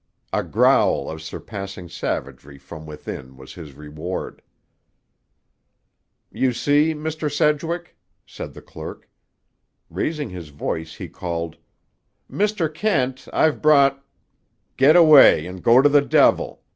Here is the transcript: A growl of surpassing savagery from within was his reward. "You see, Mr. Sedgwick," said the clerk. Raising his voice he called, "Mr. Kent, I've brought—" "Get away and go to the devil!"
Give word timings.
A 0.33 0.41
growl 0.43 1.11
of 1.11 1.21
surpassing 1.21 1.87
savagery 1.87 2.57
from 2.57 2.87
within 2.87 3.37
was 3.37 3.53
his 3.53 3.75
reward. 3.75 4.41
"You 6.31 6.53
see, 6.53 6.95
Mr. 6.95 7.31
Sedgwick," 7.31 7.95
said 8.25 8.55
the 8.55 8.63
clerk. 8.63 9.07
Raising 9.91 10.31
his 10.31 10.49
voice 10.49 10.95
he 10.95 11.07
called, 11.07 11.57
"Mr. 12.31 12.67
Kent, 12.73 13.27
I've 13.31 13.61
brought—" 13.61 14.03
"Get 14.75 14.95
away 14.95 15.45
and 15.45 15.61
go 15.61 15.83
to 15.83 15.87
the 15.89 16.01
devil!" 16.01 16.63